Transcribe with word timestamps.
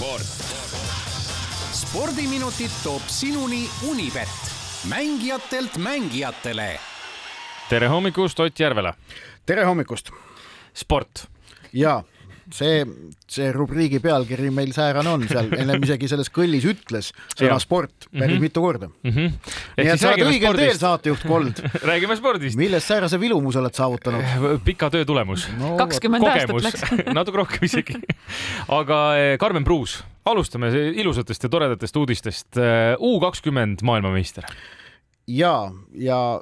sport. 0.00 0.22
spordiminutid 1.72 2.70
toob 2.82 3.02
sinuni 3.06 3.68
Unibet, 3.88 4.28
mängijatelt 4.88 5.76
mängijatele. 5.76 6.78
tere 7.68 7.86
hommikust 7.88 8.40
Ott 8.40 8.58
Järvela. 8.60 8.94
tere 9.46 9.64
hommikust. 9.64 10.10
sport. 10.74 11.26
ja 11.72 12.02
see, 12.54 12.84
see 13.30 13.50
rubriigi 13.54 14.00
pealkiri 14.02 14.50
meil 14.54 14.72
säärane 14.74 15.10
on 15.12 15.26
seal, 15.30 15.50
ennem 15.58 15.82
isegi 15.86 16.08
selles 16.10 16.30
kõllis 16.34 16.66
ütles 16.70 17.10
sõna 17.34 17.58
sport 17.62 18.08
päris 18.10 18.20
mm 18.20 18.36
-hmm. 18.36 18.40
mitu 18.46 18.64
korda 18.64 18.88
mm. 18.88 19.10
-hmm. 19.10 19.54
nii 19.78 19.92
et 19.94 20.00
sa 20.00 20.12
oled 20.12 20.32
õigel 20.32 20.56
teel, 20.56 20.78
saatejuht 20.78 21.26
Kold 21.26 21.62
räägime 21.90 22.16
spordist. 22.16 22.56
millest 22.56 22.86
säärase 22.86 23.20
vilumuse 23.20 23.58
oled 23.58 23.74
saavutanud 23.74 24.24
no,? 24.40 24.58
pika 24.64 24.90
töö 24.90 25.04
tulemus 25.04 25.48
no,. 25.58 25.76
kakskümmend 25.76 26.26
aastat 26.26 26.62
läks 26.62 26.84
natuke 27.18 27.42
rohkem 27.42 27.64
isegi. 27.64 27.98
aga 28.68 29.00
Karmen 29.38 29.64
Pruus, 29.64 30.00
alustame 30.24 30.70
ilusatest 30.94 31.42
ja 31.42 31.48
toredatest 31.48 31.96
uudistest. 31.96 32.58
U 32.98 33.20
kakskümmend 33.20 33.82
maailmameister. 33.82 34.44
ja, 35.26 35.72
ja 35.94 36.40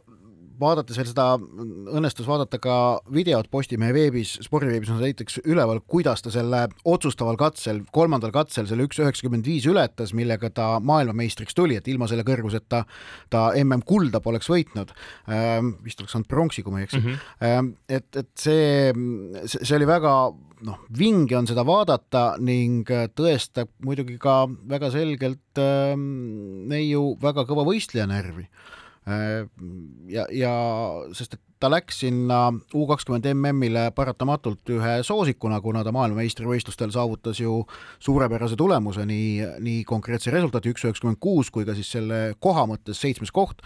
vaadates 0.60 0.98
veel 0.98 1.08
seda, 1.08 1.26
õnnestus 1.38 2.26
vaadata 2.28 2.60
ka 2.62 2.76
videot 3.14 3.48
Postimehe 3.50 3.94
veebis, 3.94 4.36
spordiveebis 4.44 4.90
on 4.92 5.00
näiteks 5.02 5.40
üleval, 5.44 5.80
kuidas 5.86 6.24
ta 6.24 6.32
selle 6.34 6.64
otsustaval 6.88 7.38
katsel, 7.40 7.82
kolmandal 7.94 8.32
katsel 8.34 8.68
selle 8.68 8.88
üks 8.88 9.00
üheksakümmend 9.02 9.46
viis 9.48 9.68
ületas, 9.70 10.14
millega 10.16 10.50
ta 10.54 10.68
maailmameistriks 10.84 11.56
tuli, 11.56 11.78
et 11.78 11.88
ilma 11.88 12.08
selle 12.10 12.26
kõrguseta 12.28 12.84
ta 13.30 13.44
MM 13.58 13.84
kulda 13.88 14.22
poleks 14.24 14.50
võitnud. 14.50 14.92
Ehm, 15.30 15.76
vist 15.84 16.02
oleks 16.02 16.16
saanud 16.16 16.30
pronksi, 16.30 16.64
kui 16.64 16.74
ma 16.74 16.82
ei 16.82 16.88
eksi 16.88 17.00
mm. 17.00 17.16
-hmm. 17.40 17.72
et, 17.88 18.08
et 18.16 18.30
see, 18.38 18.92
see 19.46 19.76
oli 19.76 19.88
väga 19.88 20.14
noh, 20.66 20.80
vinge 20.98 21.36
on 21.38 21.46
seda 21.46 21.64
vaadata 21.66 22.24
ning 22.42 22.88
tõestab 23.16 23.70
muidugi 23.84 24.18
ka 24.18 24.40
väga 24.48 24.90
selgelt 24.94 25.60
äh, 25.62 25.94
neiu 25.96 27.14
väga 27.22 27.46
kõva 27.48 27.66
võistleja 27.68 28.08
närvi 28.10 28.48
ja, 29.08 30.26
ja 30.30 30.54
sest 31.16 31.38
et 31.38 31.42
ta 31.58 31.70
läks 31.70 32.02
sinna 32.04 32.38
U 32.74 32.86
kakskümmend 32.88 33.26
MM-ile 33.32 33.88
paratamatult 33.96 34.70
ühe 34.74 34.98
soosikuna, 35.06 35.60
kuna 35.62 35.82
ta 35.86 35.92
maailmameistrivõistlustel 35.94 36.92
saavutas 36.94 37.40
ju 37.42 37.60
suurepärase 38.02 38.58
tulemuse, 38.58 39.06
nii, 39.08 39.54
nii 39.64 39.86
konkreetse 39.88 40.34
resultaati 40.34 40.74
üks 40.74 40.86
üheksakümmend 40.86 41.20
kuus 41.22 41.50
kui 41.54 41.66
ka 41.66 41.76
siis 41.78 41.90
selle 41.96 42.20
koha 42.40 42.66
mõttes 42.70 43.00
seitsmes 43.02 43.34
koht. 43.34 43.64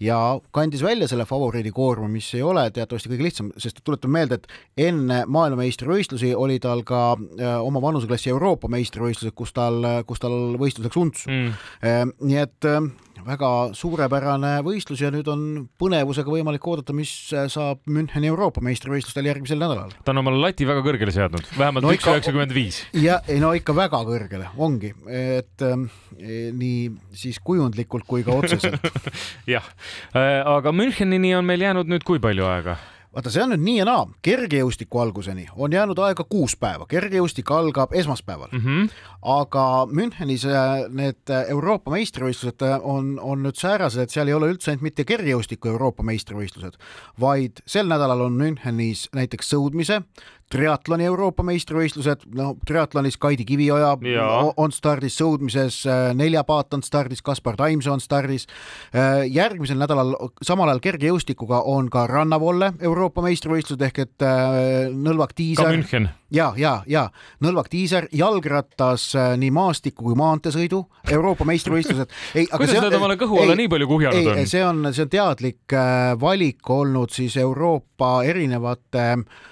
Ja 0.00 0.16
kandis 0.56 0.80
välja 0.80 1.04
selle 1.10 1.26
favoriidi 1.28 1.74
koorma, 1.76 2.06
mis 2.08 2.30
ei 2.32 2.40
ole 2.40 2.62
teatavasti 2.72 3.10
kõige 3.12 3.26
lihtsam, 3.26 3.50
sest 3.60 3.82
tuletame 3.84 4.16
meelde, 4.16 4.38
et 4.38 4.86
enne 4.88 5.18
maailmameistrivõistlusi 5.28 6.30
oli 6.32 6.56
tal 6.64 6.80
ka 6.88 7.02
äh, 7.18 7.58
oma 7.60 7.82
vanuseklassi 7.84 8.32
Euroopa 8.32 8.70
meistrivõistlused, 8.72 9.36
kus 9.36 9.52
tal, 9.52 9.84
kus 10.08 10.24
tal 10.24 10.56
võistluseks 10.60 11.00
untsu. 11.02 11.28
Mm.. 11.28 11.52
Äh, 11.84 12.00
nii 12.16 12.40
et 12.46 12.70
väga 13.26 13.50
suurepärane 13.76 14.52
võistlus 14.66 15.02
ja 15.04 15.10
nüüd 15.12 15.28
on 15.30 15.46
põnevusega 15.80 16.32
võimalik 16.32 16.66
oodata, 16.66 16.94
mis 16.96 17.12
saab 17.30 17.82
Müncheni 17.90 18.30
Euroopa 18.30 18.62
meistrivõistlustel 18.64 19.30
järgmisel 19.30 19.60
nädalal. 19.60 19.92
ta 20.04 20.14
on 20.14 20.22
omale 20.22 20.40
lati 20.42 20.68
väga 20.68 20.84
kõrgele 20.86 21.14
seadnud, 21.14 21.48
vähemalt 21.58 21.88
üks 21.94 22.08
üheksakümmend 22.10 22.54
viis. 22.54 22.82
ja 22.96 23.20
ei 23.28 23.40
no 23.42 23.52
ikka 23.56 23.74
väga 23.76 24.02
kõrgele, 24.08 24.52
ongi, 24.58 24.92
et 25.06 25.66
äh, 25.66 25.76
nii 26.56 26.86
siis 27.16 27.40
kujundlikult 27.44 28.06
kui 28.08 28.24
ka 28.26 28.36
otseselt 28.40 28.80
jah, 29.54 29.66
äh, 30.14 30.40
aga 30.44 30.72
Münchenini 30.74 31.34
on 31.38 31.48
meil 31.48 31.68
jäänud 31.68 31.90
nüüd 31.90 32.06
kui 32.06 32.22
palju 32.22 32.48
aega? 32.50 32.78
Vaata, 33.14 33.30
see 33.32 33.42
on 33.42 33.52
nüüd 33.54 33.62
nii 33.64 33.76
ja 33.80 33.86
naa, 33.88 34.04
kergejõustiku 34.26 35.00
alguseni 35.02 35.46
on 35.56 35.74
jäänud 35.74 35.98
aega 36.06 36.24
kuus 36.30 36.54
päeva, 36.60 36.86
kergejõustik 36.90 37.50
algab 37.54 37.94
esmaspäeval 37.96 38.52
mm. 38.52 38.60
-hmm. 38.64 38.90
aga 39.34 39.64
Münchenis 39.90 40.46
äh, 40.46 40.84
need 40.88 41.34
Euroopa 41.48 41.90
meistrivõistlused 41.90 42.62
äh, 42.66 42.78
on, 42.82 43.18
on 43.22 43.42
nüüd 43.46 43.58
säärased, 43.58 44.02
et 44.02 44.14
seal 44.14 44.28
ei 44.28 44.34
ole 44.34 44.52
üldse 44.54 44.70
ainult 44.70 44.86
mitte 44.86 45.04
kergejõustiku 45.04 45.72
Euroopa 45.74 46.06
meistrivõistlused, 46.06 46.78
vaid 47.20 47.62
sel 47.66 47.90
nädalal 47.90 48.28
on 48.28 48.38
Münchenis 48.38 49.08
näiteks 49.14 49.50
sõudmise, 49.54 50.02
triatloni 50.50 51.06
Euroopa 51.06 51.44
meistrivõistlused, 51.46 52.24
no 52.34 52.52
triatlonis 52.66 53.16
Kaidi 53.20 53.44
Kivioja 53.46 53.92
ja. 54.10 54.26
on 54.58 54.72
stardis, 54.74 55.14
sõudmises 55.20 55.84
äh, 55.86 56.10
Nelja 56.16 56.42
Paat 56.46 56.74
on 56.74 56.82
stardis, 56.82 57.22
Kaspar 57.22 57.58
Taimsoo 57.58 57.94
on 57.94 58.02
stardis. 58.02 58.48
Äh, 58.90 59.22
järgmisel 59.30 59.78
nädalal 59.78 60.16
samal 60.42 60.72
ajal 60.72 60.82
kergejõustikuga 60.82 61.62
on 61.70 61.90
ka 61.92 62.06
rannavolle 62.10 62.72
Euroopa 62.82 63.22
meistrivõistlused 63.26 63.84
ehk 63.86 64.02
et 64.06 64.26
äh, 64.26 64.90
Nõlvak 64.90 65.36
Tiisar. 65.38 65.78
ja, 66.34 66.50
ja, 66.58 66.74
ja 66.86 67.04
Nõlvak 67.46 67.70
Tiisar, 67.70 68.08
jalgrattas 68.10 69.12
nii 69.38 69.52
maastiku 69.54 70.08
kui 70.08 70.18
maanteesõidu 70.18 70.82
Euroopa 71.14 71.46
meistrivõistlused. 71.46 72.10
kuidas 72.56 72.82
nad 72.82 72.98
omale 72.98 73.18
kõhu 73.20 73.38
alla 73.44 73.54
nii 73.58 73.70
palju 73.70 73.86
kuhjanud 73.94 74.34
on? 74.34 74.42
see 74.50 74.66
on, 74.66 74.82
see 74.90 75.06
on 75.06 75.14
teadlik 75.14 75.78
valik 76.20 76.74
olnud 76.74 77.14
siis 77.14 77.38
Euroopa 77.38 78.18
erinevate 78.26 79.06
Äh, 79.14 79.50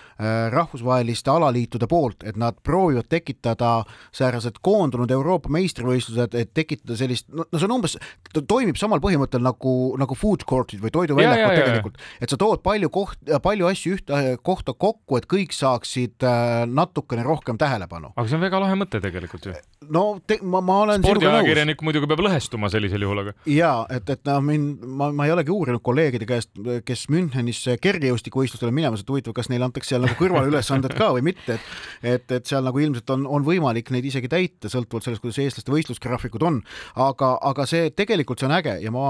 rahvusvaheliste 0.50 1.30
alaliitude 1.30 1.86
poolt, 1.86 2.24
et 2.26 2.36
nad 2.36 2.56
proovivad 2.66 3.06
tekitada 3.08 3.84
säärased 4.14 4.58
koondunud 4.62 5.10
Euroopa 5.14 5.50
meistrivõistlused, 5.54 6.34
et 6.34 6.50
tekitada 6.54 6.96
sellist, 6.98 7.28
no, 7.30 7.46
see 7.54 7.68
on 7.68 7.76
umbes, 7.78 7.94
ta 8.34 8.42
toimib 8.42 8.78
samal 8.80 9.02
põhimõttel 9.04 9.42
nagu, 9.44 9.74
nagu 10.00 10.18
food 10.18 10.42
court'id 10.48 10.82
või 10.82 10.92
toiduväljakud 10.94 11.54
tegelikult, 11.60 12.00
et 12.20 12.32
sa 12.32 12.38
tood 12.40 12.64
palju 12.66 12.90
koht, 12.94 13.20
palju 13.44 13.70
asju 13.70 13.94
ühte 13.98 14.22
kohta 14.42 14.74
kokku, 14.74 15.20
et 15.20 15.28
kõik 15.30 15.54
saaksid 15.54 16.26
äh, 16.26 16.64
natukene 16.66 17.22
rohkem 17.26 17.60
tähelepanu. 17.60 18.12
aga 18.16 18.26
see 18.26 18.38
on 18.40 18.44
väga 18.46 18.62
lahe 18.64 18.78
mõte 18.80 19.02
tegelikult 19.04 19.46
ju. 19.46 19.54
no 19.94 20.04
te, 20.26 20.40
ma, 20.42 20.62
ma 20.64 20.80
olen 20.86 21.06
spordiajakirjanik 21.06 21.82
muidugi 21.86 22.10
peab 22.10 22.24
lõhestuma 22.26 22.72
sellisel 22.74 23.06
juhul, 23.06 23.22
aga. 23.22 23.36
ja 23.46 23.72
et, 23.94 24.10
et 24.10 24.26
noh, 24.26 24.42
mind, 24.50 24.82
ma, 24.82 25.12
ma 25.14 25.28
ei 25.28 25.36
olegi 25.36 25.54
uurinud 25.54 25.84
kolleegide 25.84 26.26
käest, 26.28 26.50
kes 26.88 27.06
Münchenisse 27.12 27.78
kergejõustikuvõistlustele 27.82 28.74
minemas, 28.74 29.06
et 29.06 29.14
huvitav, 29.14 29.36
kas 29.36 29.50
neile 29.52 29.68
antakse 29.68 29.94
seal 29.94 30.07
nagu 30.08 30.18
kõrvalülesanded 30.22 30.96
ka 30.98 31.12
või 31.16 31.26
mitte, 31.30 31.58
et 31.58 32.14
et, 32.14 32.30
et 32.30 32.46
seal 32.46 32.62
nagu 32.62 32.78
ilmselt 32.78 33.10
on, 33.10 33.24
on 33.26 33.44
võimalik 33.46 33.90
neid 33.94 34.06
isegi 34.06 34.30
täita, 34.30 34.70
sõltuvalt 34.70 35.06
sellest, 35.06 35.22
kuidas 35.24 35.40
eestlaste 35.42 35.72
võistlusgraafikud 35.74 36.44
on, 36.46 36.60
aga, 37.02 37.32
aga 37.50 37.66
see 37.68 37.90
tegelikult, 37.96 38.40
see 38.40 38.48
on 38.48 38.56
äge 38.58 38.76
ja 38.84 38.92
ma 38.94 39.06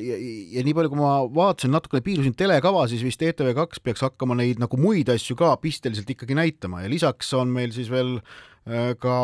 ja, 0.00 0.18
ja 0.56 0.64
nii 0.66 0.76
palju, 0.76 0.92
kui 0.92 1.00
ma 1.00 1.14
vaatasin, 1.36 1.74
natukene 1.74 2.04
piilusin 2.06 2.36
telekava, 2.38 2.86
siis 2.90 3.04
vist 3.06 3.22
ETV2 3.24 3.84
peaks 3.84 4.04
hakkama 4.06 4.38
neid 4.40 4.62
nagu 4.62 4.80
muid 4.80 5.12
asju 5.12 5.36
ka 5.40 5.52
pisteliselt 5.60 6.10
ikkagi 6.16 6.38
näitama 6.38 6.84
ja 6.84 6.92
lisaks 6.92 7.34
on 7.36 7.52
meil 7.52 7.74
siis 7.76 7.92
veel 7.92 8.18
ka 9.00 9.14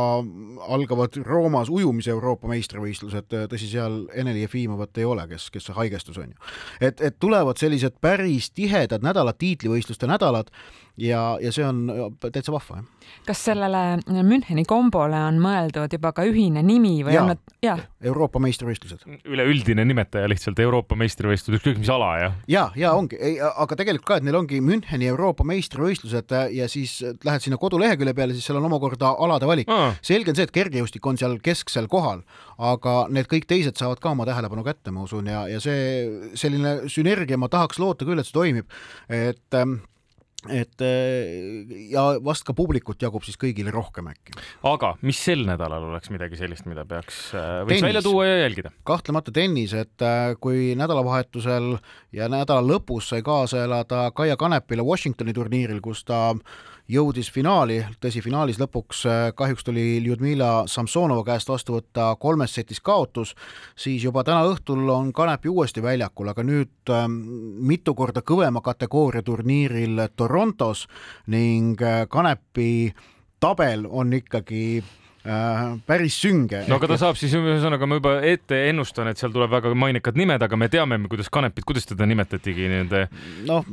algavad 0.68 1.16
Roomas 1.26 1.68
ujumise 1.68 2.10
Euroopa 2.10 2.48
meistrivõistlused, 2.48 3.28
äh, 3.36 3.44
tõsi, 3.50 3.68
seal 3.68 4.06
Eneli 4.16 4.46
Jefimovat 4.46 4.96
ei 4.98 5.04
ole, 5.04 5.26
kes, 5.28 5.50
kes 5.52 5.68
haigestus, 5.76 6.16
on 6.22 6.32
ju. 6.32 6.50
et, 6.80 7.00
et 7.04 7.18
tulevad 7.20 7.60
sellised 7.60 8.00
päris 8.00 8.48
tihedad 8.56 9.04
nädalad, 9.04 9.36
tiitlivõistluste 9.38 10.08
nädalad 10.08 10.48
ja, 10.96 11.36
ja 11.42 11.52
see 11.52 11.66
on 11.66 11.84
äh, 11.92 12.30
täitsa 12.32 12.54
vahva, 12.54 12.80
jah. 12.80 13.10
kas 13.28 13.44
sellele 13.50 13.82
Müncheni 14.24 14.64
kombole 14.68 15.18
on 15.28 15.38
mõeldud 15.42 15.92
juba 15.92 16.14
ka 16.16 16.24
ühine 16.26 16.64
nimi 16.64 17.02
või 17.04 17.18
ja, 17.18 17.26
on 17.26 17.34
nad, 17.34 17.42
jah? 17.64 17.84
Euroopa 18.06 18.40
meistrivõistlused. 18.42 19.04
üleüldine 19.28 19.84
nimetaja 19.84 20.30
lihtsalt 20.32 20.58
Euroopa 20.64 20.96
meistrivõistlused, 20.96 21.60
ükskõik 21.60 21.84
mis 21.84 21.92
ala, 21.92 22.10
jah? 22.22 22.40
ja, 22.48 22.64
ja 22.78 22.94
ongi, 22.96 23.20
aga 23.52 23.76
tegelikult 23.76 24.08
ka, 24.08 24.20
et 24.20 24.26
neil 24.26 24.40
ongi 24.40 24.62
Müncheni 24.64 25.12
Euroopa 25.12 25.44
meistrivõistlused 25.44 26.32
ja 26.56 26.72
siis 26.72 26.98
lähed 27.04 27.44
sinna 27.44 27.60
kodulehekülje 27.60 28.16
peale, 28.16 28.36
siis 28.36 28.48
seal 28.48 28.62
on 28.62 28.70
omakorda 28.70 29.12
alade 29.26 29.48
valik. 29.48 29.72
selge 30.02 30.32
on 30.32 30.38
see, 30.38 30.46
et 30.48 30.54
kergejõustik 30.54 31.06
on 31.06 31.18
seal 31.20 31.36
kesksel 31.44 31.90
kohal, 31.92 32.22
aga 32.58 32.96
need 33.12 33.28
kõik 33.30 33.48
teised 33.50 33.76
saavad 33.78 34.00
ka 34.02 34.14
oma 34.14 34.28
tähelepanu 34.28 34.64
kätte, 34.66 34.94
ma 34.94 35.04
usun, 35.06 35.28
ja, 35.30 35.44
ja 35.50 35.60
see 35.62 36.32
selline 36.38 36.78
sünergia, 36.92 37.38
ma 37.40 37.50
tahaks 37.52 37.82
loota 37.82 38.08
küll, 38.08 38.22
et 38.22 38.28
see 38.28 38.36
toimib, 38.36 38.72
et 39.12 39.58
ähm, 39.58 39.80
et 40.52 40.82
äh, 40.84 41.90
ja 41.90 42.04
vast 42.24 42.46
ka 42.46 42.54
publikut 42.56 43.00
jagub 43.02 43.24
siis 43.26 43.38
kõigile 43.40 43.72
rohkem 43.74 44.10
äkki. 44.10 44.36
aga 44.66 44.92
mis 45.06 45.18
sel 45.22 45.44
nädalal 45.48 45.88
oleks 45.90 46.10
midagi 46.12 46.38
sellist, 46.38 46.66
mida 46.70 46.84
peaks, 46.88 47.30
äh, 47.34 47.62
võiks 47.64 47.80
tennis. 47.80 47.86
välja 47.88 48.02
tuua 48.04 48.26
ja 48.26 48.36
jälgida? 48.44 48.72
kahtlemata 48.86 49.34
tennis, 49.34 49.74
et 49.74 50.06
äh, 50.06 50.36
kui 50.40 50.74
nädalavahetusel 50.78 51.76
ja 52.16 52.30
nädala 52.32 52.64
lõpus 52.66 53.10
sai 53.12 53.24
kaasa 53.26 53.64
elada 53.66 54.10
Kaia 54.16 54.36
Kanepile 54.38 54.86
Washingtoni 54.86 55.34
turniiril, 55.36 55.82
kus 55.84 56.04
ta 56.06 56.34
jõudis 56.88 57.30
finaali, 57.32 57.80
tõsi, 58.00 58.22
finaalis 58.22 58.60
lõpuks 58.60 59.02
äh, 59.10 59.22
kahjuks 59.36 59.66
tuli 59.66 59.84
Ljudmila 60.04 60.66
Samsonova 60.70 61.24
käest 61.26 61.50
vastu 61.50 61.76
võtta 61.76 62.12
kolmes 62.22 62.54
setis 62.54 62.80
kaotus, 62.80 63.34
siis 63.76 64.04
juba 64.04 64.24
täna 64.24 64.44
õhtul 64.46 64.86
on 64.94 65.12
Kanepi 65.16 65.50
uuesti 65.50 65.82
väljakul, 65.82 66.30
aga 66.30 66.44
nüüd 66.46 66.92
ähm, 66.94 67.18
mitu 67.66 67.94
korda 67.94 68.22
kõvema 68.22 68.62
kategooria 68.62 69.24
turniiril 69.26 70.06
Torontos 70.16 70.86
ning 71.32 71.82
äh, 71.82 72.04
Kanepi 72.08 72.94
tabel 73.40 73.86
on 73.90 74.14
ikkagi 74.16 74.82
päris 75.86 76.16
sünge. 76.22 76.62
no 76.68 76.78
aga 76.78 76.90
ta 76.92 76.98
saab 77.00 77.18
siis 77.18 77.34
ühesõnaga 77.34 77.88
ma 77.88 77.98
juba 77.98 78.14
ette 78.26 78.58
ennustan, 78.70 79.10
et 79.10 79.20
seal 79.20 79.32
tuleb 79.34 79.50
väga 79.50 79.72
mainekad 79.74 80.18
nimed, 80.18 80.42
aga 80.42 80.58
me 80.58 80.68
teame, 80.72 80.98
kuidas 81.10 81.30
Kanepit, 81.32 81.66
kuidas 81.66 81.88
teda 81.88 82.06
nimetatigi 82.06 82.68
nende. 82.70 83.06
noh. 83.48 83.64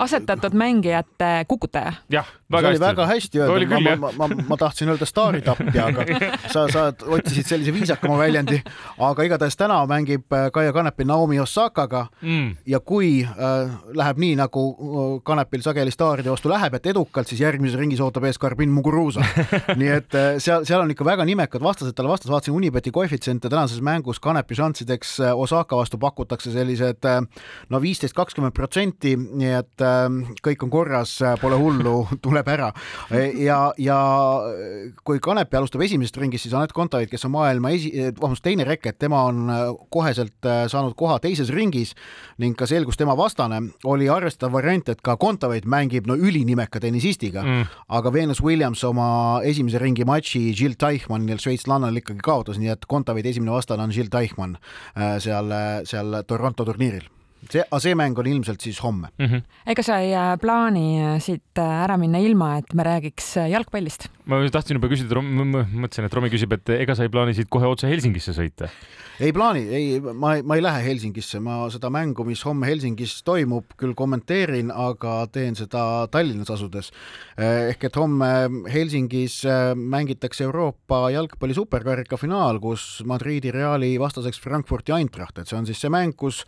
asetatud 0.00 0.56
mängijate 0.56 1.44
kukutaja. 1.48 1.92
jah, 2.12 2.28
väga 2.50 2.72
hästi. 2.72 2.84
väga 2.84 3.06
hästi 3.06 3.42
öeldud, 3.44 3.74
ma, 3.74 3.80
ma, 3.80 4.12
ma, 4.16 4.28
ma, 4.28 4.46
ma 4.48 4.56
tahtsin 4.60 4.88
öelda 4.88 5.08
staaritapja, 5.08 5.86
aga 5.86 6.06
sa, 6.54 6.66
sa 6.72 6.86
otsisid 6.90 7.46
sellise 7.50 7.74
viisakama 7.74 8.18
väljendi, 8.20 8.62
aga 8.98 9.26
igatahes 9.28 9.58
täna 9.60 9.82
mängib 9.90 10.26
Kaia 10.52 10.72
Kanepi 10.72 11.04
Naomi 11.04 11.40
Osakaga 11.40 12.06
mm. 12.22 12.56
ja 12.66 12.80
kui 12.80 13.20
äh, 13.24 13.74
läheb 13.94 14.22
nii, 14.22 14.36
nagu 14.40 14.64
äh, 14.72 15.12
Kanepil 15.24 15.64
sageli 15.66 15.92
staaride 15.94 16.32
vastu 16.32 16.52
läheb, 16.52 16.74
et 16.78 16.90
edukalt, 16.92 17.28
siis 17.28 17.42
järgmises 17.44 17.78
ringis 17.80 18.00
ootab 18.00 18.24
ees 18.28 18.40
Karbin 18.40 18.72
Muguruza 18.72 19.24
nii 19.80 19.92
et 19.98 20.18
äh, 20.18 20.32
seal, 20.42 20.66
seal 20.70 20.84
on 20.84 20.90
ikka 20.92 21.04
väga 21.06 21.24
nimekad 21.26 21.62
vastased 21.64 21.96
talle 21.98 22.10
vastas, 22.12 22.30
vaatasin 22.30 22.54
Unibeti 22.54 22.92
koefitsiente 22.94 23.48
tänases 23.50 23.80
mängus 23.82 24.20
Kanepi 24.22 24.54
šanssideks 24.54 25.16
äh, 25.24 25.38
Osaka 25.38 25.76
vastu 25.76 25.98
pakutakse 25.98 26.52
sellised 26.54 27.06
äh, 27.08 27.18
no 27.70 27.80
viisteist, 27.82 28.14
kakskümmend 28.14 28.54
protsenti, 28.54 29.16
nii 29.18 29.50
et 29.58 29.82
äh, 29.82 30.06
kõik 30.46 30.62
on 30.66 30.70
korras, 30.70 31.16
pole 31.42 31.58
hullu, 31.58 31.94
tuleb 32.24 32.48
ära. 32.52 32.70
ja, 33.34 33.58
ja 33.78 33.98
kui 35.06 35.18
Kanepi 35.22 35.58
alustab 35.58 35.82
esimesest 35.86 36.20
ringist, 36.22 36.46
siis 36.46 36.54
Anett 36.54 36.74
Kontaveit, 36.76 37.10
kes 37.10 37.26
on 37.26 37.34
maailma 37.34 37.72
esi, 37.74 37.90
vabandust, 38.12 38.44
teine 38.46 38.66
reket, 38.68 39.00
tema 39.02 39.24
on 39.26 39.50
koheselt 39.90 40.50
saanud 40.70 40.94
koha 40.98 41.18
teises 41.22 41.50
ringis 41.54 41.96
ning 42.38 42.54
ka 42.58 42.68
selgus 42.70 43.00
tema 43.00 43.16
vastane, 43.18 43.62
oli 43.90 44.10
arvestatav 44.12 44.54
variant, 44.54 44.92
et 44.92 45.02
ka 45.02 45.16
Kontaveit 45.20 45.66
mängib 45.66 46.06
no 46.10 46.14
ülinimeka 46.18 46.82
tennisistiga 46.82 47.42
mm., 47.42 47.76
aga 47.98 48.14
Venus 48.14 48.42
Williams 48.44 48.84
oma 48.86 49.10
esimese 49.46 49.82
ringi 49.82 50.06
matši 50.06 50.46
Jill 50.60 50.76
Teichmannil 50.80 51.40
šveitslannal 51.42 51.96
ikkagi 52.02 52.20
kaotas, 52.24 52.60
nii 52.60 52.74
et 52.74 52.84
Kontaveidi 52.90 53.32
esimene 53.34 53.54
vastane 53.54 53.86
on 53.86 53.94
Jill 53.96 54.12
Teichmann 54.12 54.58
äh, 54.58 55.16
seal, 55.22 55.56
seal 55.88 56.22
Toronto 56.28 56.68
turniiril 56.68 57.08
see, 57.48 57.62
aga 57.62 57.80
see 57.82 57.96
mäng 57.98 58.18
on 58.20 58.30
ilmselt 58.30 58.60
siis 58.60 58.80
homme 58.84 59.08
mm. 59.18 59.26
-hmm. 59.26 59.42
ega 59.72 59.82
sa 59.86 59.98
ei 60.04 60.14
äh, 60.14 60.36
plaani 60.40 60.86
äh, 61.00 61.20
siit 61.22 61.58
ära 61.60 61.96
minna 61.96 62.18
ilma, 62.18 62.56
et 62.58 62.74
me 62.74 62.84
räägiks 62.86 63.36
jalgpallist? 63.50 64.08
ma 64.30 64.40
tahtsin 64.52 64.78
juba 64.78 64.90
küsida, 64.90 65.18
mõtlesin, 65.20 66.06
et 66.06 66.14
Romi 66.14 66.30
küsib, 66.30 66.52
et 66.54 66.74
ega 66.76 66.94
sa 66.94 67.06
ei 67.06 67.12
plaani 67.12 67.34
siit 67.34 67.48
kohe 67.50 67.66
otse 67.66 67.88
Helsingisse 67.90 68.34
sõita? 68.36 68.68
ei 69.20 69.32
plaani, 69.36 69.62
ei, 69.68 69.86
ma, 70.00 70.34
ma 70.44 70.56
ei 70.56 70.62
lähe 70.64 70.84
Helsingisse, 70.84 71.40
ma 71.44 71.58
seda 71.72 71.90
mängu, 71.92 72.24
mis 72.28 72.42
homme 72.46 72.68
Helsingis 72.70 73.18
toimub, 73.26 73.74
küll 73.80 73.92
kommenteerin, 73.98 74.70
aga 74.72 75.26
teen 75.32 75.58
seda 75.58 76.06
Tallinnas 76.12 76.52
asudes. 76.54 76.90
ehk 77.36 77.84
et 77.90 77.98
homme 78.00 78.30
Helsingis 78.70 79.40
äh, 79.48 79.72
mängitakse 79.74 80.44
Euroopa 80.46 81.02
jalgpalli 81.12 81.56
superkarika 81.56 82.16
finaal, 82.20 82.60
kus 82.62 83.02
Madridi 83.06 83.52
Reali 83.54 83.92
vastaseks 84.00 84.40
Frankfurti 84.40 84.94
Eintracht, 84.96 85.38
et 85.38 85.50
see 85.50 85.58
on 85.58 85.68
siis 85.68 85.80
see 85.80 85.92
mäng, 85.92 86.14
kus 86.16 86.44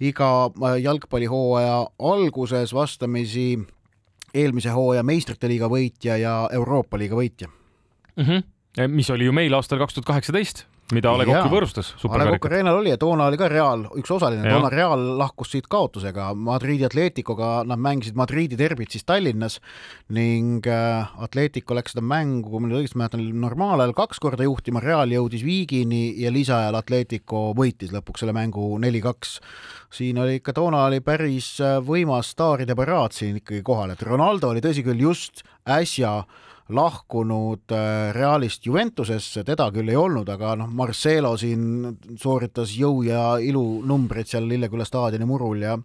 iga 0.00 0.29
äh, 0.30 0.78
jalgpallihooaja 0.82 1.76
alguses 1.98 2.74
vastamisi 2.74 3.58
eelmise 4.34 4.70
hooaja 4.74 5.02
meistrite 5.02 5.48
liiga 5.50 5.68
võitja 5.70 6.16
ja 6.20 6.34
Euroopa 6.52 6.98
liiga 6.98 7.18
võitja 7.18 7.50
mm. 8.16 8.24
-hmm 8.24 8.48
mis 8.88 9.10
oli 9.10 9.24
ju 9.26 9.32
meil 9.34 9.54
aastal 9.54 9.80
kaks 9.80 9.96
tuhat 9.96 10.06
kaheksateist 10.06 10.60
mida 10.94 11.10
A 11.12 11.18
Le 11.18 11.26
Coq 11.28 11.48
võõrustas. 11.52 11.92
A 12.06 12.18
Le 12.20 12.26
Coq 12.34 12.46
Arenal 12.48 12.80
oli 12.80 12.92
ja 12.92 12.98
toona 13.00 13.28
oli 13.30 13.38
ka 13.40 13.48
Real 13.50 13.86
üks 13.98 14.10
osaline, 14.14 14.44
toona 14.46 14.70
Real 14.72 15.04
lahkus 15.18 15.52
siit 15.54 15.68
kaotusega. 15.70 16.30
Madridi 16.34 16.86
Atleticoga, 16.88 17.50
nad 17.68 17.80
mängisid 17.82 18.18
Madridi 18.18 18.58
derbit 18.58 18.94
siis 18.94 19.06
Tallinnas 19.08 19.60
ning 20.16 20.66
äh, 20.70 21.14
Atletico 21.22 21.76
läks 21.78 21.94
seda 21.94 22.04
mängu, 22.04 22.50
kui 22.50 22.62
ma 22.62 22.70
nüüd 22.70 22.82
õigesti 22.82 23.00
mäletan, 23.00 23.24
normaalajal 23.44 23.94
kaks 23.98 24.22
korda 24.22 24.46
juhtima, 24.46 24.82
Real 24.84 25.14
jõudis 25.14 25.44
viigini 25.46 26.02
ja 26.20 26.32
lisaajal 26.34 26.78
Atletico 26.80 27.50
võitis 27.56 27.94
lõpuks 27.94 28.24
selle 28.24 28.36
mängu 28.36 28.72
neli-kaks. 28.82 29.38
siin 29.90 30.18
oli 30.22 30.38
ikka, 30.38 30.54
toona 30.54 30.84
oli 30.86 31.00
päris 31.00 31.56
äh, 31.60 31.78
võimas 31.84 32.34
staaride 32.34 32.76
paraad 32.78 33.16
siin 33.16 33.40
ikkagi 33.40 33.62
kohal, 33.66 33.94
et 33.94 34.02
Ronaldo 34.06 34.52
oli 34.54 34.62
tõsi 34.64 34.84
küll 34.86 35.08
just 35.08 35.44
äsja 35.66 36.18
äh, 36.20 36.46
lahkunud 36.76 37.74
äh, 37.74 38.12
Realist 38.16 38.66
Juventusesse, 38.66 39.44
teda 39.46 39.70
küll 39.74 39.90
ei 39.90 39.98
olnud, 39.98 40.28
aga 40.32 40.54
noh, 40.60 40.70
Marcelo 40.70 41.34
siin 41.40 41.96
sooritas 42.20 42.74
jõu 42.76 43.04
ja 43.06 43.36
ilunumbreid 43.42 44.30
seal 44.30 44.48
Lilleküla 44.50 44.86
staadioni 44.88 45.28
murul 45.28 45.62
ja 45.64 45.76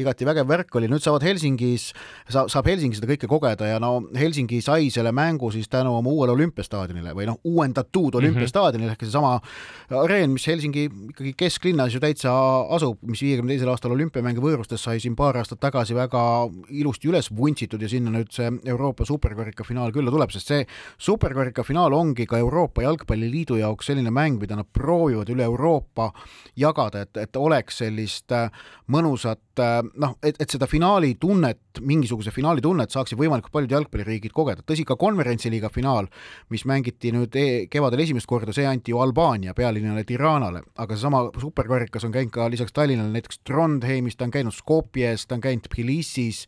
igati 0.00 0.26
vägev 0.28 0.48
värk 0.48 0.76
oli, 0.78 0.88
nüüd 0.90 1.02
saavad 1.02 1.24
Helsingis, 1.26 1.90
saab 2.30 2.68
Helsingis 2.68 3.00
seda 3.00 3.10
kõike 3.12 3.28
kogeda 3.30 3.68
ja 3.68 3.80
no 3.82 3.92
Helsingi 4.16 4.60
sai 4.64 4.90
selle 4.92 5.12
mängu 5.16 5.50
siis 5.54 5.68
tänu 5.70 5.94
oma 5.98 6.12
uuele 6.12 6.34
olümpiastaadionile 6.36 7.14
või 7.16 7.28
noh, 7.30 7.40
uuendatud 7.44 8.14
mhm. 8.14 8.18
olümpiastaadionile 8.20 8.90
mm 8.90 8.94
-hmm. 8.94 9.00
ehk 9.00 9.04
seesama 9.06 10.02
areen, 10.04 10.30
mis 10.30 10.46
Helsingi 10.46 10.86
ikkagi 11.10 11.34
kesklinnas 11.36 11.94
ju 11.94 12.00
täitsa 12.00 12.32
asub, 12.76 12.98
mis 13.02 13.22
viiekümne 13.22 13.54
teisel 13.54 13.68
aastal 13.72 13.92
olümpiamänge 13.96 14.40
võõrustas, 14.40 14.82
sai 14.84 15.00
siin 15.00 15.16
paar 15.16 15.36
aastat 15.36 15.60
tagasi 15.60 15.94
väga 15.94 16.22
ilusti 16.68 17.08
üles 17.08 17.30
vuntsitud 17.36 17.82
ja 17.82 17.88
sinna 17.88 18.10
nüüd 18.10 18.30
see 18.32 18.50
Euroopa 18.64 19.04
superkarika 19.04 19.64
finaal 19.64 19.92
külla 19.92 20.10
tuleb, 20.10 20.19
sest 20.28 20.52
see 20.52 20.66
superkarika 21.00 21.64
finaal 21.64 21.94
ongi 21.96 22.26
ka 22.28 22.38
Euroopa 22.38 22.84
Jalgpalliliidu 22.84 23.56
jaoks 23.60 23.88
selline 23.90 24.12
mäng, 24.12 24.40
mida 24.40 24.58
nad 24.58 24.68
proovivad 24.72 25.30
üle 25.32 25.46
Euroopa 25.48 26.10
jagada, 26.56 27.06
et, 27.06 27.16
et 27.16 27.36
oleks 27.40 27.80
sellist 27.80 28.32
äh, 28.36 28.50
mõnusat 28.92 29.62
äh, 29.62 29.78
noh, 30.02 30.16
et, 30.22 30.36
et 30.36 30.50
seda 30.50 30.68
finaali 30.70 31.14
tunnet, 31.20 31.80
mingisuguse 31.80 32.32
finaali 32.34 32.60
tunnet 32.64 32.92
saaksid 32.92 33.18
võimalikult 33.18 33.54
paljud 33.54 33.76
jalgpalliriigid 33.76 34.34
kogeda. 34.36 34.64
tõsi, 34.66 34.84
ka 34.84 34.98
konverentsiliiga 35.00 35.70
finaal, 35.72 36.10
mis 36.50 36.66
mängiti 36.68 37.14
nüüd 37.14 37.36
e 37.38 37.46
kevadel 37.70 38.04
esimest 38.04 38.28
korda, 38.30 38.52
see 38.56 38.68
anti 38.68 38.92
ju 38.92 39.00
Albaania 39.00 39.54
pealinnale 39.56 40.04
Tiranale, 40.04 40.64
aga 40.76 40.96
seesama 40.96 41.28
superkarikas 41.40 42.04
on 42.04 42.14
käinud 42.14 42.34
ka 42.34 42.50
lisaks 42.50 42.74
Tallinnale 42.76 43.14
näiteks 43.14 43.42
Trondheimis, 43.46 44.18
ta 44.18 44.28
on 44.28 44.34
käinud 44.34 44.54
Skopjes, 44.54 45.26
ta 45.26 45.38
on 45.38 45.44
käinud 45.44 45.66
Tbilisis 45.68 46.46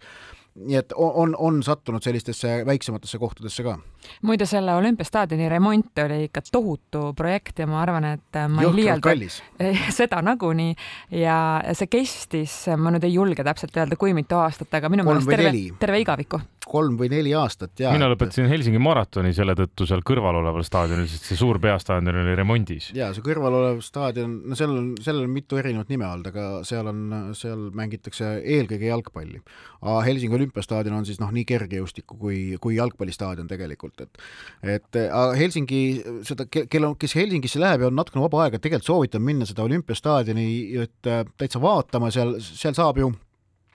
nii 0.54 0.76
et 0.76 0.92
on, 0.96 1.34
on 1.38 1.62
sattunud 1.64 2.04
sellistesse 2.04 2.62
väiksematesse 2.66 3.18
kohtadesse 3.18 3.64
ka. 3.64 3.78
muide, 4.28 4.46
selle 4.46 4.74
olümpiastaadioni 4.74 5.48
remont 5.48 6.02
oli 6.04 6.24
ikka 6.28 6.42
tohutu 6.52 7.04
projekt 7.16 7.62
ja 7.62 7.66
ma 7.70 7.80
arvan, 7.82 8.08
et 8.16 8.40
ma 8.52 8.66
ei 8.66 8.74
liialda 8.76 9.14
seda 10.00 10.22
nagunii 10.22 10.74
ja 11.22 11.36
see 11.72 11.88
kestis, 11.92 12.56
ma 12.76 12.92
nüüd 12.92 13.08
ei 13.08 13.14
julge 13.16 13.44
täpselt 13.46 13.76
öelda, 13.76 13.96
kui 13.96 14.12
mitu 14.16 14.36
aastat, 14.40 14.72
aga 14.76 14.92
minu 14.92 15.06
meelest 15.08 15.32
terve, 15.32 15.54
terve 15.80 16.02
igaviku 16.04 16.42
kolm 16.72 16.96
või 16.98 17.10
neli 17.10 17.32
aastat 17.36 17.80
ja. 17.82 17.90
mina 17.94 18.08
lõpetasin 18.12 18.46
Helsingi 18.50 18.80
maratoni 18.82 19.32
selle 19.34 19.54
tõttu 19.58 19.86
seal 19.88 20.02
kõrval 20.06 20.38
oleval 20.40 20.64
staadionil, 20.66 21.08
sest 21.10 21.26
see 21.30 21.38
suur 21.38 21.58
peastaadion 21.62 22.20
oli 22.22 22.36
remondis. 22.38 22.90
ja 22.96 23.10
see 23.14 23.24
kõrval 23.24 23.56
olev 23.58 23.80
staadion, 23.84 24.36
no 24.48 24.58
seal 24.58 24.74
on, 24.76 24.92
sellel 25.02 25.26
on 25.26 25.34
mitu 25.34 25.58
erinevat 25.60 25.90
nime 25.92 26.06
olnud, 26.08 26.30
aga 26.30 26.46
seal 26.68 26.90
on, 26.92 27.02
seal 27.38 27.68
mängitakse 27.76 28.34
eelkõige 28.40 28.88
jalgpalli. 28.88 29.42
Helsingi 30.06 30.38
olümpiastaadion 30.42 30.98
on 30.98 31.08
siis 31.08 31.20
noh, 31.22 31.32
nii 31.32 31.46
kergejõustiku 31.48 32.18
kui, 32.20 32.38
kui 32.60 32.76
jalgpallistaadion 32.76 33.50
tegelikult, 33.50 34.04
et 34.04 34.22
et 34.76 35.00
Helsingi 35.38 35.82
seda, 36.26 36.46
kel 36.50 36.88
on, 36.88 36.96
kes 37.00 37.16
Helsingisse 37.18 37.62
läheb 37.62 37.86
ja 37.86 37.90
on 37.90 37.98
natukene 37.98 38.26
vaba 38.26 38.46
aega, 38.46 38.60
tegelikult 38.62 38.90
soovitan 38.90 39.24
minna 39.24 39.48
seda 39.48 39.64
olümpiastaadioni 39.66 40.48
täitsa 41.02 41.62
vaatama, 41.62 42.10
seal, 42.14 42.36
seal 42.42 42.76
saab 42.76 43.00
ju 43.02 43.12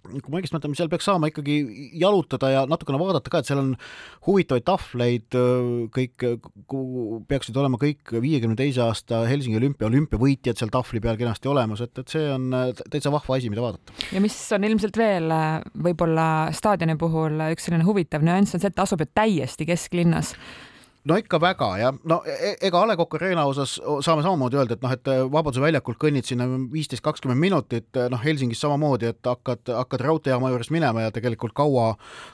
kui 0.07 0.31
ma 0.33 0.39
õigesti 0.39 0.55
mäletan, 0.55 0.75
seal 0.77 0.91
peaks 0.91 1.07
saama 1.07 1.29
ikkagi 1.31 1.57
jalutada 1.99 2.51
ja 2.53 2.63
natukene 2.69 2.99
vaadata 3.01 3.31
ka, 3.33 3.41
et 3.41 3.49
seal 3.49 3.61
on 3.61 3.73
huvitavaid 4.27 4.65
tahvleid, 4.67 5.37
kõik 5.95 6.25
peaksid 7.29 7.59
olema 7.59 7.79
kõik 7.81 8.15
viiekümne 8.23 8.57
teise 8.59 8.83
aasta 8.85 9.23
Helsingi 9.29 9.59
olümpia 9.59 9.89
olümpiavõitjad 9.89 10.59
seal 10.59 10.71
tahvli 10.73 11.01
peal 11.03 11.19
kenasti 11.19 11.51
olemas, 11.51 11.83
et, 11.85 11.93
et 12.01 12.15
see 12.17 12.29
on 12.33 12.49
täitsa 12.79 13.13
vahva 13.13 13.37
asi, 13.39 13.51
mida 13.53 13.63
vaadata. 13.65 13.95
ja 14.13 14.23
mis 14.23 14.37
on 14.55 14.67
ilmselt 14.67 14.99
veel 14.99 15.33
võib-olla 15.87 16.27
staadioni 16.55 16.97
puhul 16.99 17.43
üks 17.51 17.67
selline 17.67 17.87
huvitav 17.87 18.25
nüanss 18.25 18.55
on 18.55 18.63
see, 18.63 18.71
et 18.71 18.77
ta 18.77 18.87
asub 18.87 19.03
ju 19.03 19.09
täiesti 19.17 19.67
kesklinnas 19.69 20.35
no 21.07 21.17
ikka 21.19 21.39
väga 21.41 21.69
jah, 21.81 21.97
no 22.09 22.19
e, 22.27 22.35
e, 22.35 22.51
ega 22.67 22.81
A 22.81 22.89
Le 22.89 22.97
Coq 22.99 23.17
Arena 23.19 23.45
osas 23.49 23.77
saame 24.05 24.23
samamoodi 24.25 24.59
öelda, 24.59 24.77
et 24.77 24.85
noh, 24.85 24.93
et 24.93 25.11
Vabaduse 25.33 25.63
väljakult 25.63 25.99
kõnnid 26.01 26.27
sinna 26.27 26.47
viisteist, 26.71 27.03
kakskümmend 27.05 27.41
minutit, 27.41 27.89
noh 28.11 28.23
Helsingis 28.23 28.61
samamoodi, 28.63 29.11
et 29.13 29.29
hakkad, 29.31 29.71
hakkad 29.79 30.05
raudteejaama 30.07 30.51
juurest 30.53 30.73
minema 30.75 31.05
ja 31.05 31.13
tegelikult 31.15 31.55
kaua, 31.57 31.89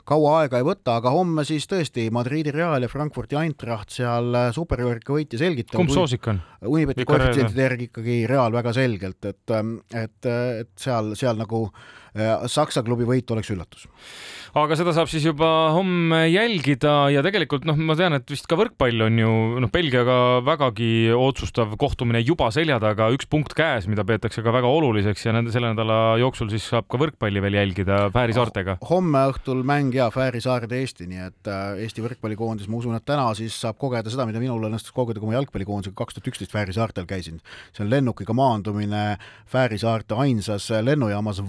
kaua 0.10 0.38
aega 0.42 0.62
ei 0.62 0.68
võta, 0.68 0.98
aga 1.02 1.14
homme 1.14 1.46
siis 1.48 1.68
tõesti 1.70 2.10
Madridi 2.14 2.54
Real 2.56 2.84
ja 2.84 2.92
Frankfurti 2.92 3.40
Eintracht 3.40 3.94
seal 3.96 4.38
superkarika 4.56 5.16
võitja 5.16 5.42
selgitavad. 5.42 5.82
kumb 5.84 5.94
soosik 5.94 6.30
on? 6.32 6.42
Unibeti 6.64 7.06
koefitsientide 7.08 7.68
järgi 7.68 7.90
ikkagi 7.92 8.22
Real 8.30 8.56
väga 8.56 8.74
selgelt, 8.76 9.26
et, 9.30 9.58
et, 10.04 10.32
et 10.32 10.74
seal, 10.80 11.14
seal 11.20 11.38
nagu 11.40 11.68
Saksa 12.14 12.84
klubi 12.86 13.08
võit 13.10 13.32
oleks 13.34 13.50
üllatus 13.50 13.88
aga 14.54 14.76
seda 14.78 14.92
saab 14.94 15.10
siis 15.10 15.24
juba 15.26 15.48
homme 15.74 16.28
jälgida 16.30 17.08
ja 17.10 17.24
tegelikult 17.26 17.64
noh, 17.66 17.78
ma 17.90 17.96
tean, 17.98 18.14
et 18.14 18.30
vist 18.30 18.46
ka 18.50 18.58
võrkpall 18.58 19.02
on 19.08 19.16
ju 19.18 19.30
noh, 19.64 19.72
Belgiaga 19.74 20.18
vägagi 20.46 21.10
otsustav 21.18 21.74
kohtumine 21.82 22.22
juba 22.22 22.52
selja 22.54 22.78
taga, 22.82 23.08
üks 23.16 23.26
punkt 23.30 23.56
käes, 23.58 23.88
mida 23.90 24.06
peetakse 24.06 24.44
ka 24.46 24.54
väga 24.54 24.70
oluliseks 24.70 25.26
ja 25.26 25.34
nende 25.34 25.50
selle 25.54 25.72
nädala 25.74 26.20
jooksul 26.22 26.52
siis 26.54 26.68
saab 26.70 26.86
ka 26.92 27.02
võrkpalli 27.02 27.42
veel 27.42 27.58
jälgida 27.58 27.98
Fääri 28.14 28.38
saartega. 28.38 28.78
homme 28.92 29.24
õhtul 29.32 29.64
mäng 29.66 29.98
ja 29.98 30.12
Fääri 30.14 30.44
saared 30.46 30.78
Eesti, 30.78 31.10
nii 31.10 31.26
et 31.26 31.50
äh, 31.50 31.82
Eesti 31.88 32.06
võrkpallikoondis, 32.06 32.70
ma 32.70 32.78
usun, 32.78 32.94
et 33.00 33.08
täna 33.10 33.26
siis 33.38 33.58
saab 33.58 33.82
kogeda 33.82 34.14
seda, 34.14 34.28
mida 34.30 34.42
minul 34.44 34.70
õnnestus 34.70 34.94
kogeda, 34.94 35.18
kui 35.18 35.32
ma 35.32 35.40
jalgpallikoondisega 35.40 35.98
kaks 35.98 36.20
tuhat 36.20 36.30
üksteist 36.30 36.54
Fääri 36.54 36.78
saartel 36.78 37.10
käisin. 37.10 37.42
see 37.74 37.88
on 37.88 37.90
lennukiga 37.90 38.38
maandumine 38.38 39.18
Fääri 39.50 39.82
saarte 39.82 40.14
ainsas 40.14 40.70
lennujaamas 40.70 41.42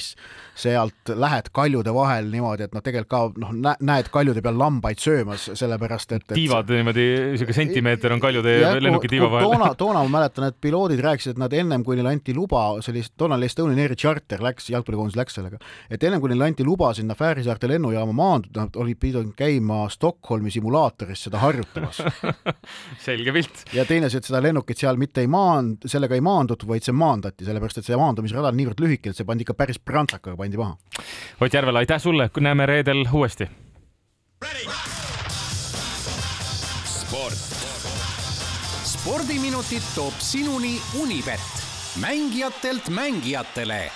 Valuris, 0.00 0.16
sealt 0.60 1.12
lähed 1.16 1.48
kaljude 1.52 1.92
vahel 1.94 2.26
niimoodi, 2.30 2.66
et 2.66 2.74
noh, 2.74 2.82
tegelikult 2.84 3.08
ka 3.10 3.20
noh, 3.40 3.76
näed 3.80 4.10
kaljude 4.12 4.42
peal 4.44 4.58
lambaid 4.60 5.00
söömas, 5.00 5.46
sellepärast 5.56 6.12
et, 6.12 6.24
et 6.26 6.36
tiivad 6.36 6.68
niimoodi, 6.68 7.06
niisugune 7.32 7.56
sentimeeter 7.56 8.12
on 8.12 8.20
kaljude 8.20 8.56
ja 8.58 8.72
lennuki 8.76 9.08
tiiva 9.08 9.30
vahel. 9.32 9.48
toona, 9.48 9.70
toona 9.78 10.02
ma 10.04 10.12
mäletan, 10.18 10.50
et 10.50 10.58
piloodid 10.60 11.00
rääkisid, 11.04 11.36
et 11.36 11.40
nad 11.40 11.54
ennem 11.56 11.84
kui 11.86 11.96
neile 11.96 12.12
anti 12.12 12.34
luba, 12.36 12.64
sellist, 12.84 13.14
toonane 13.20 13.48
Estonian 13.48 13.80
Airi 13.80 13.96
charter 13.96 14.44
läks, 14.44 14.68
jalgpallikoondis 14.74 15.16
läks 15.20 15.38
sellega, 15.38 15.60
et 15.88 16.04
ennem 16.04 16.20
kui 16.20 16.32
neile 16.32 16.50
anti 16.50 16.66
luba 16.66 16.92
sinna 16.96 17.16
Fääri 17.16 17.44
saarte 17.46 17.70
lennujaama 17.70 18.12
maanduda, 18.16 18.66
nad 18.66 18.76
olid 18.80 19.00
pidanud 19.00 19.32
käima 19.38 19.86
Stockholmi 19.92 20.52
simulaatoris 20.52 21.24
seda 21.28 21.40
harjutamas 21.40 22.02
selge 23.06 23.32
pilt. 23.38 23.64
ja 23.76 23.86
teine 23.88 24.10
asi, 24.10 24.20
et 24.20 24.28
seda 24.28 24.42
lennukit 24.44 24.84
seal 24.84 25.00
mitte 25.00 25.24
ei 25.24 25.30
maand-, 25.30 25.88
sellega 25.88 26.18
ei 26.18 26.24
maandutud, 26.24 26.68
vaid 26.68 26.84
see 26.84 26.96
maandati, 26.96 27.48
sellepärast 27.48 27.80
et 27.80 27.88
see 27.88 27.98
maandumisrada 28.00 28.52
on 28.52 28.60
niivõrd 28.60 28.84
lühike, 28.84 29.12
et 29.14 29.18
see 29.18 29.28
pandi 29.28 29.46
ikka 29.46 29.56
päris 29.56 29.80
prantsakaga 29.90 30.36
pandi 30.36 30.56
maha. 30.56 30.76
Ott 31.40 31.54
Järvela, 31.54 31.78
aitäh 31.78 32.00
sulle, 32.00 32.30
näeme 32.40 32.66
reedel 32.66 33.04
uuesti. 33.12 33.48
sport. 36.84 37.38
spordiminutid 38.84 39.82
toob 39.94 40.14
sinuni 40.18 40.82
Unibet, 41.00 41.40
mängijatelt 42.00 42.88
mängijatele 42.88 43.90